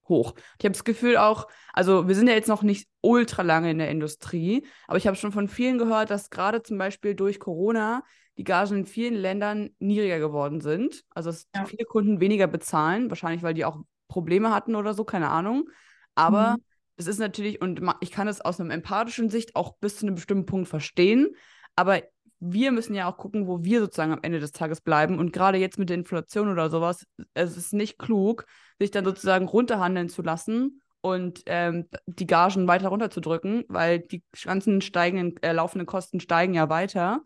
[0.08, 0.34] hoch.
[0.58, 3.78] Ich habe das Gefühl auch, also wir sind ja jetzt noch nicht ultra lange in
[3.78, 8.02] der Industrie, aber ich habe schon von vielen gehört, dass gerade zum Beispiel durch Corona
[8.36, 11.04] die Gagen in vielen Ländern niedriger geworden sind.
[11.10, 11.64] Also dass ja.
[11.64, 15.68] viele Kunden weniger bezahlen, wahrscheinlich weil die auch Probleme hatten oder so, keine Ahnung.
[16.14, 16.62] Aber mhm.
[16.96, 20.16] es ist natürlich, und ich kann es aus einer empathischen Sicht auch bis zu einem
[20.16, 21.34] bestimmten Punkt verstehen,
[21.76, 22.02] aber
[22.40, 25.18] wir müssen ja auch gucken, wo wir sozusagen am Ende des Tages bleiben.
[25.18, 28.46] Und gerade jetzt mit der Inflation oder sowas, es ist nicht klug,
[28.78, 34.80] sich dann sozusagen runterhandeln zu lassen und ähm, die Gagen weiter runterzudrücken, weil die ganzen
[34.80, 37.22] steigenden, äh, laufenden Kosten steigen ja weiter.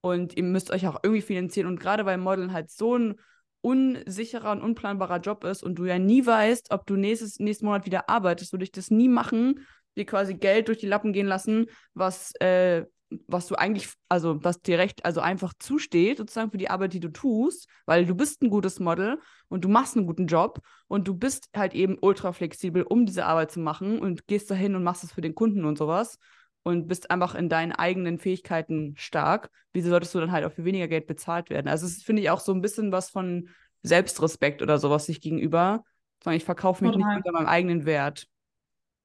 [0.00, 1.68] Und ihr müsst euch auch irgendwie finanzieren.
[1.68, 3.16] Und gerade weil Modeln halt so ein
[3.60, 7.86] unsicherer und unplanbarer Job ist und du ja nie weißt, ob du nächstes, nächsten Monat
[7.86, 9.66] wieder arbeitest, würde ich das nie machen,
[9.96, 12.84] dir quasi Geld durch die Lappen gehen lassen, was äh,
[13.26, 17.00] was du eigentlich, also was dir recht, also einfach zusteht, sozusagen für die Arbeit, die
[17.00, 21.08] du tust, weil du bist ein gutes Model und du machst einen guten Job und
[21.08, 24.82] du bist halt eben ultra flexibel, um diese Arbeit zu machen und gehst dahin und
[24.82, 26.18] machst es für den Kunden und sowas
[26.62, 29.50] und bist einfach in deinen eigenen Fähigkeiten stark.
[29.72, 31.68] Wieso solltest du dann halt auch für weniger Geld bezahlt werden?
[31.68, 33.48] Also es finde ich auch so ein bisschen was von
[33.82, 35.82] Selbstrespekt oder sowas sich gegenüber.
[36.22, 37.14] Sondern ich verkaufe mich Total.
[37.14, 38.26] nicht unter meinem eigenen Wert.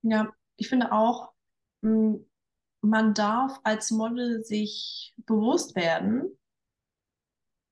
[0.01, 1.31] Ja, ich finde auch,
[1.81, 2.25] mh, hm,
[2.83, 6.37] man darf als Model sich bewusst werden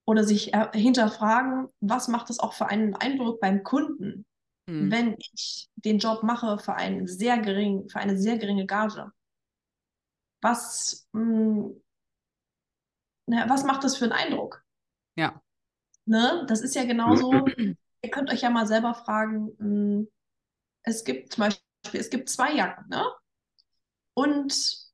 [0.06, 4.26] oder sich hinterfragen, was macht es auch für einen Eindruck beim Kunden,
[4.68, 4.92] mhm.
[4.92, 9.12] wenn ich den Job mache für einen sehr gering, für eine sehr geringe Gage.
[10.42, 11.82] Was, mh, hm,
[13.28, 14.64] na, was macht das für einen Eindruck?
[15.16, 15.42] Ja.
[16.06, 16.46] Ne?
[16.48, 17.46] Das ist ja genauso,
[18.02, 20.12] ihr könnt euch ja mal selber fragen, mh, hm,
[20.84, 23.06] es gibt zum Beispiel, es gibt zwei Jacken, ne?
[24.14, 24.91] Und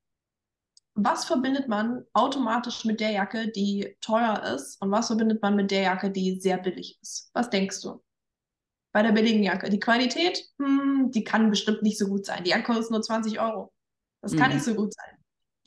[0.99, 5.69] was verbindet man automatisch mit der Jacke, die teuer ist und was verbindet man mit
[5.69, 7.29] der Jacke, die sehr billig ist?
[7.33, 8.03] Was denkst du?
[8.91, 9.69] Bei der billigen Jacke.
[9.69, 12.43] Die Qualität, hm, die kann bestimmt nicht so gut sein.
[12.43, 13.71] Die Jacke kostet nur 20 Euro.
[14.23, 14.55] Das kann mhm.
[14.55, 15.17] nicht so gut sein.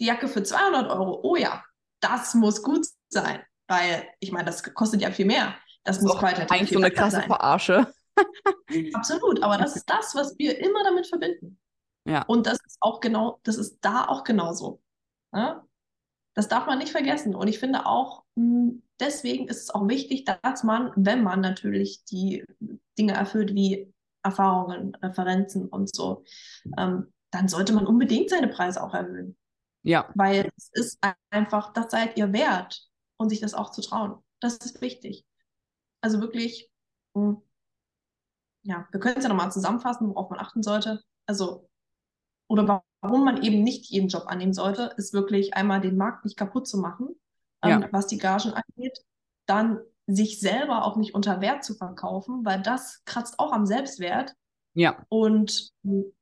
[0.00, 1.62] Die Jacke für 200 Euro, oh ja,
[2.00, 3.40] das muss gut sein.
[3.68, 5.54] Weil, ich meine, das kostet ja viel mehr.
[5.84, 7.26] Das, das muss qualitativ Eigentlich so eine krasse sein.
[7.26, 7.94] Verarsche.
[8.94, 11.60] Absolut, aber das ist das, was wir immer damit verbinden.
[12.04, 12.22] Ja.
[12.22, 14.82] Und das ist auch genau, das ist da auch genauso.
[15.32, 15.62] Ne?
[16.34, 17.34] Das darf man nicht vergessen.
[17.34, 22.04] Und ich finde auch, hm, deswegen ist es auch wichtig, dass man, wenn man natürlich
[22.04, 22.44] die
[22.98, 26.24] Dinge erfüllt wie Erfahrungen, Referenzen und so,
[26.78, 29.36] ähm, dann sollte man unbedingt seine Preise auch erhöhen.
[29.82, 30.10] Ja.
[30.14, 30.98] Weil es ist
[31.30, 34.22] einfach, das seid ihr wert und sich das auch zu trauen.
[34.40, 35.24] Das ist wichtig.
[36.02, 36.70] Also wirklich,
[37.16, 37.42] hm,
[38.62, 41.02] ja, wir können es ja nochmal zusammenfassen, worauf man achten sollte.
[41.26, 41.69] Also,
[42.50, 46.36] oder warum man eben nicht jeden Job annehmen sollte, ist wirklich einmal den Markt nicht
[46.36, 47.14] kaputt zu machen,
[47.62, 48.98] ähm, was die Gagen angeht.
[49.46, 54.34] Dann sich selber auch nicht unter Wert zu verkaufen, weil das kratzt auch am Selbstwert.
[54.74, 55.06] Ja.
[55.08, 56.12] Und hm,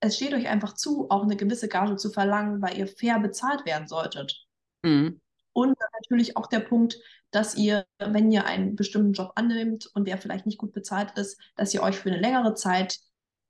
[0.00, 3.66] es steht euch einfach zu, auch eine gewisse Gage zu verlangen, weil ihr fair bezahlt
[3.66, 4.46] werden solltet.
[4.82, 5.20] Mhm.
[5.52, 6.98] Und natürlich auch der Punkt,
[7.32, 11.38] dass ihr, wenn ihr einen bestimmten Job annimmt und der vielleicht nicht gut bezahlt ist,
[11.54, 12.98] dass ihr euch für eine längere Zeit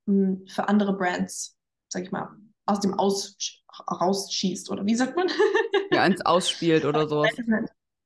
[0.06, 1.56] mh, hm, für andere Brands,
[1.90, 2.30] sag ich mal,
[2.66, 3.36] aus dem Aus
[3.90, 5.28] rausschießt oder wie sagt man?
[5.92, 7.30] ja, ins Ausspielt oder sowas.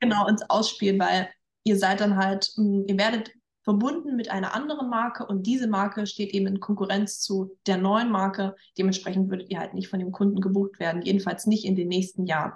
[0.01, 1.29] Genau, ins Ausspielen, weil
[1.65, 6.07] ihr seid dann halt, hm, ihr werdet verbunden mit einer anderen Marke und diese Marke
[6.07, 8.55] steht eben in Konkurrenz zu der neuen Marke.
[8.77, 12.27] Dementsprechend würdet ihr halt nicht von dem Kunden gebucht werden, jedenfalls nicht in den nächsten
[12.27, 12.53] Jahren.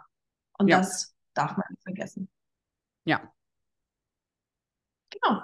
[0.58, 0.78] Und ja.
[0.78, 2.28] das darf man nicht vergessen.
[3.04, 3.32] Ja.
[5.10, 5.40] Genau.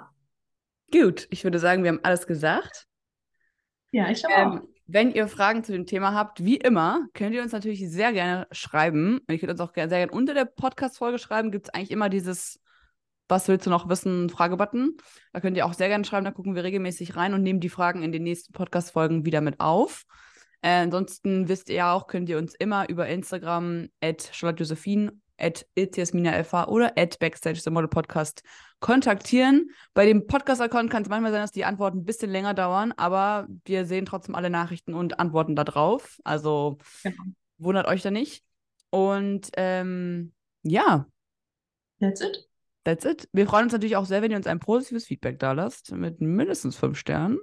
[0.91, 2.87] Gut, ich würde sagen, wir haben alles gesagt.
[3.91, 4.74] Ja, ich glaube ähm, auch.
[4.87, 8.47] Wenn ihr Fragen zu dem Thema habt, wie immer, könnt ihr uns natürlich sehr gerne
[8.51, 9.17] schreiben.
[9.17, 11.51] Und ihr könnt uns auch sehr gerne unter der Podcast-Folge schreiben.
[11.51, 12.59] Gibt es eigentlich immer dieses
[13.27, 14.29] Was willst du noch wissen?
[14.29, 14.97] Fragebutton.
[15.33, 16.25] Da könnt ihr auch sehr gerne schreiben.
[16.25, 19.59] Da gucken wir regelmäßig rein und nehmen die Fragen in den nächsten Podcast-Folgen wieder mit
[19.59, 20.05] auf.
[20.61, 25.65] Äh, ansonsten wisst ihr auch, könnt ihr uns immer über Instagram at Charlotte Josephine at
[25.75, 28.43] iltiasminalfa oder at Backstage the Model Podcast
[28.79, 29.71] kontaktieren.
[29.93, 33.47] Bei dem Podcast-Account kann es manchmal sein, dass die Antworten ein bisschen länger dauern, aber
[33.65, 36.19] wir sehen trotzdem alle Nachrichten und antworten da drauf.
[36.23, 37.23] Also genau.
[37.57, 38.43] wundert euch da nicht.
[38.89, 41.07] Und ähm, ja.
[41.99, 42.47] That's it.
[42.85, 43.27] That's it.
[43.33, 46.21] Wir freuen uns natürlich auch sehr, wenn ihr uns ein positives Feedback da lasst, mit
[46.21, 47.39] mindestens fünf Sternen.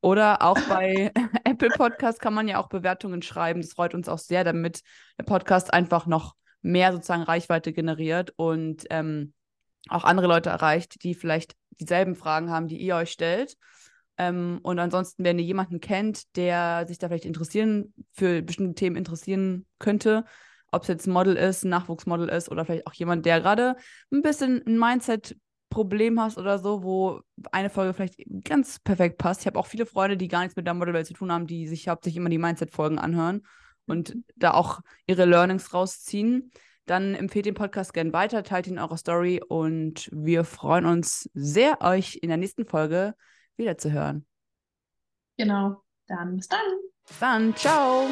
[0.00, 1.10] Oder auch bei
[1.44, 3.60] Apple Podcast kann man ja auch Bewertungen schreiben.
[3.60, 4.82] Das freut uns auch sehr, damit
[5.18, 9.32] der Podcast einfach noch mehr sozusagen Reichweite generiert und ähm,
[9.88, 13.56] auch andere Leute erreicht, die vielleicht dieselben Fragen haben, die ihr euch stellt.
[14.18, 18.96] Ähm, und ansonsten, wenn ihr jemanden kennt, der sich da vielleicht interessieren, für bestimmte Themen
[18.96, 20.24] interessieren könnte,
[20.72, 23.76] ob es jetzt ein Model ist, ein Nachwuchsmodel ist oder vielleicht auch jemand, der gerade
[24.10, 25.36] ein bisschen ein Mindset
[25.70, 27.20] Problem hast oder so, wo
[27.52, 29.42] eine Folge vielleicht ganz perfekt passt.
[29.42, 31.66] Ich habe auch viele Freunde, die gar nichts mit der Modelwelt zu tun haben, die
[31.68, 33.42] sich hauptsächlich immer die Mindset-Folgen anhören
[33.86, 36.52] und da auch ihre Learnings rausziehen.
[36.86, 41.28] Dann empfehlt den Podcast gerne weiter, teilt ihn in eurer Story und wir freuen uns
[41.34, 43.14] sehr, euch in der nächsten Folge
[43.56, 44.24] wiederzuhören.
[45.36, 46.60] Genau, dann bis dann.
[47.06, 48.08] Bis dann, ciao.